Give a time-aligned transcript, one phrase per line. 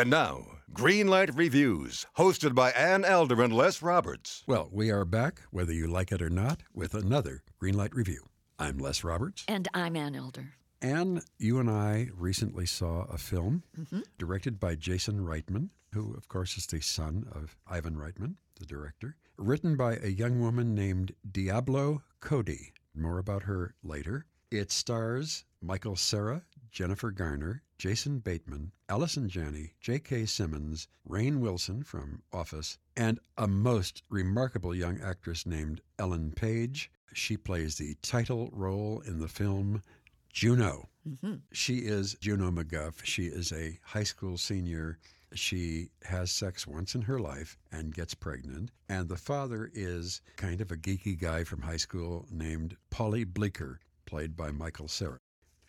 [0.00, 4.42] And now, Greenlight Reviews, hosted by Ann Elder and Les Roberts.
[4.46, 8.30] Well, we are back, whether you like it or not, with another Greenlight Review.
[8.58, 9.44] I'm Les Roberts.
[9.46, 10.54] And I'm Ann Elder.
[10.80, 14.00] Ann, you and I recently saw a film mm-hmm.
[14.16, 19.16] directed by Jason Reitman, who, of course, is the son of Ivan Reitman, the director,
[19.36, 22.72] written by a young woman named Diablo Cody.
[22.94, 24.24] More about her later.
[24.50, 30.26] It stars Michael Cera, Jennifer Garner, Jason Bateman, Allison Janney, J.K.
[30.26, 36.90] Simmons, Rainn Wilson from Office, and a most remarkable young actress named Ellen Page.
[37.12, 39.82] She plays the title role in the film
[40.32, 40.88] Juno.
[41.08, 41.36] Mm-hmm.
[41.52, 43.04] She is Juno MacGuff.
[43.04, 44.98] She is a high school senior.
[45.34, 48.70] She has sex once in her life and gets pregnant.
[48.88, 53.80] And the father is kind of a geeky guy from high school named Paulie Bleeker,
[54.06, 55.18] played by Michael Cera.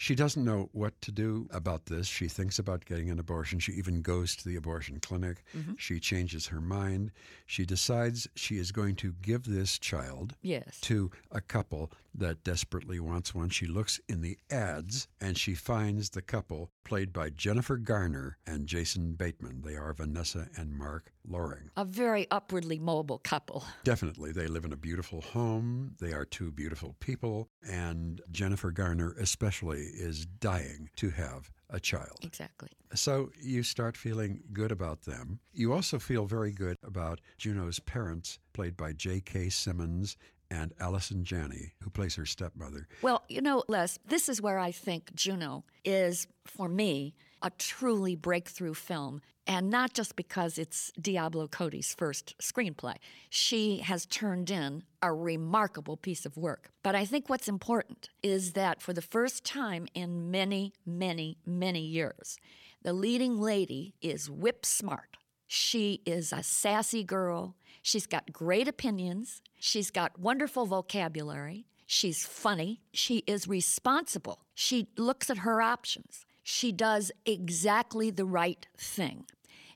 [0.00, 2.06] She doesn't know what to do about this.
[2.06, 3.58] She thinks about getting an abortion.
[3.58, 5.44] She even goes to the abortion clinic.
[5.54, 5.74] Mm-hmm.
[5.76, 7.10] She changes her mind.
[7.44, 10.80] She decides she is going to give this child Yes.
[10.82, 13.50] to a couple that desperately wants one.
[13.50, 18.66] She looks in the ads and she finds the couple played by Jennifer Garner and
[18.66, 19.60] Jason Bateman.
[19.64, 21.70] They are Vanessa and Mark Loring.
[21.76, 23.64] A very upwardly mobile couple.
[23.84, 25.94] Definitely, they live in a beautiful home.
[26.00, 27.48] They are two beautiful people.
[27.68, 32.18] And Jennifer Garner, especially, is dying to have a child.
[32.22, 32.68] Exactly.
[32.94, 35.40] So you start feeling good about them.
[35.52, 39.50] You also feel very good about Juno's parents, played by J.K.
[39.50, 40.16] Simmons
[40.50, 42.88] and Allison Janney, who plays her stepmother.
[43.02, 48.16] Well, you know, Les, this is where I think Juno is, for me, a truly
[48.16, 49.20] breakthrough film.
[49.46, 52.96] And not just because it's Diablo Cody's first screenplay.
[53.30, 56.70] She has turned in a remarkable piece of work.
[56.82, 61.80] But I think what's important is that for the first time in many, many, many
[61.80, 62.38] years,
[62.82, 65.16] the leading lady is whip smart.
[65.46, 67.56] She is a sassy girl.
[67.82, 69.42] She's got great opinions.
[69.58, 71.66] She's got wonderful vocabulary.
[71.86, 72.82] She's funny.
[72.92, 74.44] She is responsible.
[74.54, 76.24] She looks at her options.
[76.50, 79.24] She does exactly the right thing.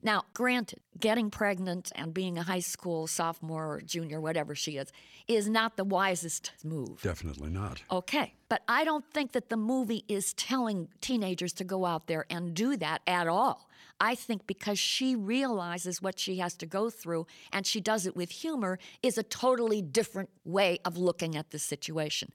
[0.02, 4.92] Now, granted, getting pregnant and being a high school sophomore or junior, whatever she is,
[5.28, 7.00] is not the wisest move.
[7.00, 7.84] Definitely not.
[7.92, 12.26] Okay, but I don't think that the movie is telling teenagers to go out there
[12.28, 13.70] and do that at all.
[14.00, 18.16] I think because she realizes what she has to go through and she does it
[18.16, 22.32] with humor is a totally different way of looking at the situation.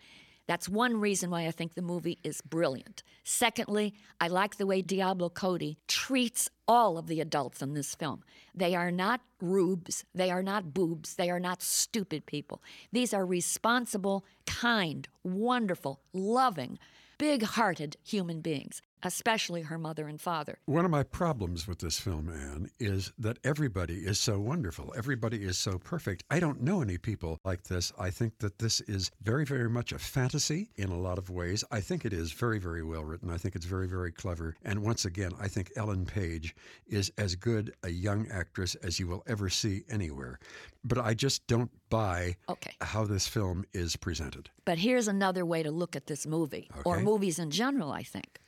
[0.49, 3.03] That's one reason why I think the movie is brilliant.
[3.23, 8.23] Secondly, I like the way Diablo Cody treats all of the adults in this film.
[8.55, 12.63] They are not rubes, they are not boobs, they are not stupid people.
[12.91, 16.79] These are responsible, kind, wonderful, loving,
[17.19, 20.59] big hearted human beings, especially her mother and father.
[20.65, 24.93] One of my problems with this film, Ann, is that everybody is so wonderful.
[24.97, 26.23] Everybody is so perfect.
[26.29, 27.91] I don't know any people like this.
[27.97, 31.63] I think that this is very, very much a fantasy in a lot of ways.
[31.71, 33.29] I think it is very, very well written.
[33.29, 34.55] I think it's very, very clever.
[34.63, 36.55] And once again, I think Ellen Page
[36.87, 40.39] is as good a young actress as you will ever see anywhere.
[40.83, 42.71] But I just don't buy Okay.
[42.81, 44.49] how this film is presented.
[44.65, 48.39] But here's another way to look at this movie, or movies in general, I think.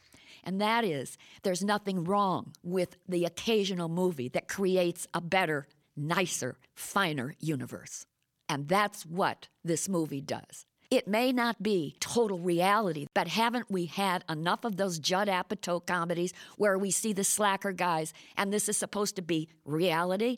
[0.44, 6.58] And that is, there's nothing wrong with the occasional movie that creates a better, nicer,
[6.76, 8.06] finer universe.
[8.50, 10.66] And that's what this movie does.
[10.90, 15.86] It may not be total reality, but haven't we had enough of those Judd Apatow
[15.86, 20.38] comedies where we see the slacker guys and this is supposed to be reality?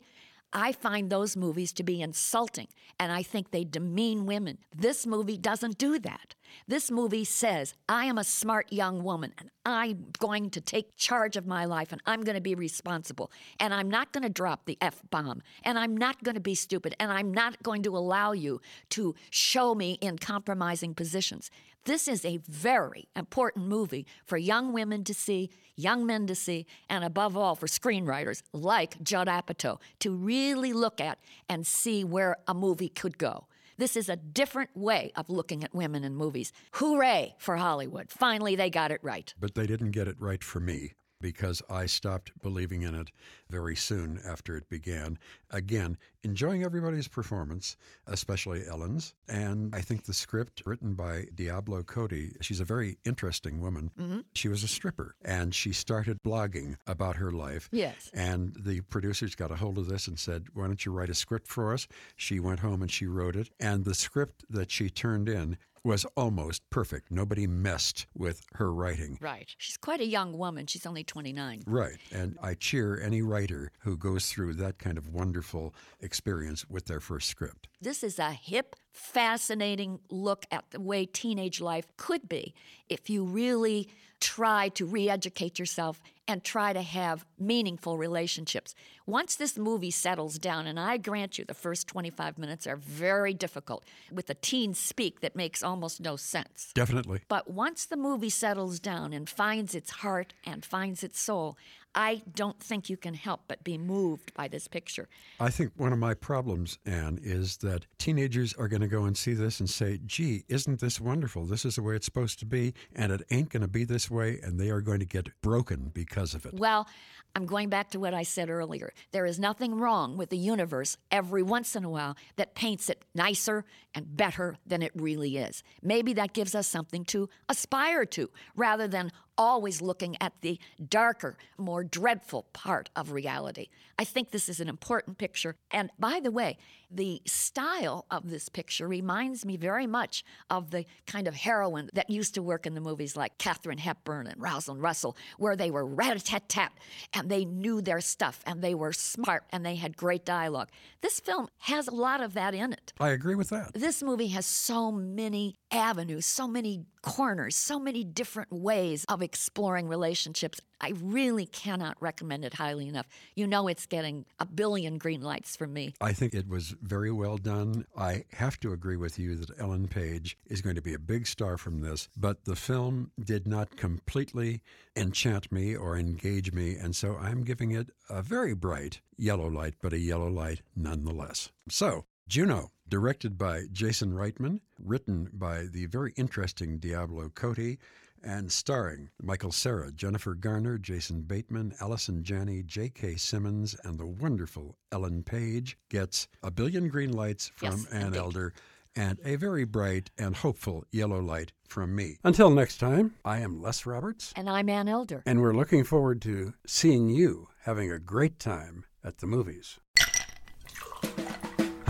[0.54, 4.58] I find those movies to be insulting, and I think they demean women.
[4.74, 6.36] This movie doesn't do that.
[6.68, 11.36] This movie says, I am a smart young woman, and I'm going to take charge
[11.36, 14.66] of my life, and I'm going to be responsible, and I'm not going to drop
[14.66, 17.96] the F bomb, and I'm not going to be stupid, and I'm not going to
[17.96, 18.60] allow you
[18.90, 21.50] to show me in compromising positions.
[21.84, 26.64] This is a very important movie for young women to see, young men to see,
[26.88, 32.38] and above all for screenwriters like Judd Apatow to really look at and see where
[32.48, 33.48] a movie could go.
[33.76, 36.54] This is a different way of looking at women in movies.
[36.72, 38.10] Hooray for Hollywood.
[38.10, 39.34] Finally, they got it right.
[39.38, 40.94] But they didn't get it right for me
[41.24, 43.10] because I stopped believing in it
[43.48, 45.18] very soon after it began.
[45.50, 49.14] Again, enjoying everybody's performance, especially Ellen's.
[49.26, 53.90] And I think the script written by Diablo Cody, she's a very interesting woman.
[53.98, 54.20] Mm-hmm.
[54.34, 57.70] She was a stripper and she started blogging about her life.
[57.72, 58.10] Yes.
[58.12, 61.14] And the producers got a hold of this and said, Why don't you write a
[61.14, 61.88] script for us?
[62.16, 63.48] She went home and she wrote it.
[63.58, 67.10] And the script that she turned in was almost perfect.
[67.10, 69.18] Nobody messed with her writing.
[69.20, 69.54] Right.
[69.58, 70.66] She's quite a young woman.
[70.66, 71.62] She's only 29.
[71.66, 71.98] Right.
[72.10, 77.00] And I cheer any writer who goes through that kind of wonderful experience with their
[77.00, 77.68] first script.
[77.80, 82.54] This is a hip, fascinating look at the way teenage life could be
[82.88, 83.88] if you really
[84.20, 88.74] try to re educate yourself and try to have meaningful relationships.
[89.06, 93.34] Once this movie settles down, and I grant you the first 25 minutes are very
[93.34, 96.72] difficult with a teen speak that makes almost no sense.
[96.74, 97.20] Definitely.
[97.28, 101.56] But once the movie settles down and finds its heart and finds its soul,
[101.94, 105.08] I don't think you can help but be moved by this picture.
[105.38, 109.16] I think one of my problems, Ann, is that teenagers are going to go and
[109.16, 111.44] see this and say, gee, isn't this wonderful?
[111.44, 114.10] This is the way it's supposed to be, and it ain't going to be this
[114.10, 116.54] way, and they are going to get broken because of it.
[116.54, 116.88] Well,
[117.36, 118.92] I'm going back to what I said earlier.
[119.10, 123.04] There is nothing wrong with the universe every once in a while that paints it
[123.14, 125.62] nicer and better than it really is.
[125.82, 130.58] Maybe that gives us something to aspire to rather than always looking at the
[130.88, 133.68] darker, more dreadful part of reality.
[133.98, 135.56] I think this is an important picture.
[135.70, 136.58] And by the way,
[136.90, 142.10] the style of this picture reminds me very much of the kind of heroine that
[142.10, 145.84] used to work in the movies like Katharine Hepburn and Rosalind Russell, where they were
[145.84, 146.72] rat a tat tat
[147.12, 150.68] and they knew their stuff and they were smart and they had great dialogue.
[151.00, 152.92] This film has a lot of that in it.
[153.00, 153.74] I agree with that.
[153.74, 159.88] This movie has so many avenues, so many corners, so many different ways of exploring
[159.88, 160.60] relationships.
[160.80, 163.06] I really cannot recommend it highly enough.
[163.34, 165.94] You know, it's getting a billion green lights from me.
[166.00, 167.84] I think it was very well done.
[167.96, 171.26] I have to agree with you that Ellen Page is going to be a big
[171.26, 174.62] star from this, but the film did not completely
[174.96, 179.74] enchant me or engage me, and so I'm giving it a very bright yellow light,
[179.82, 181.50] but a yellow light nonetheless.
[181.68, 187.78] So, Juno, directed by Jason Reitman, written by the very interesting Diablo Cody,
[188.22, 193.16] and starring Michael Cera, Jennifer Garner, Jason Bateman, Allison Janney, J.K.
[193.16, 198.18] Simmons, and the wonderful Ellen Page, gets a billion green lights from Yes, Ann indeed.
[198.18, 198.52] Elder
[198.96, 202.16] and a very bright and hopeful yellow light from me.
[202.22, 205.22] Until next time, I am Les Roberts, And I'm Ann Elder.
[205.26, 209.80] and we're looking forward to seeing you having a great time at the movies.